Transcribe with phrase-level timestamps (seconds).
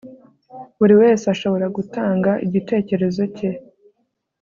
[0.77, 3.49] buri wese ashobora gutanga igitekerezo cye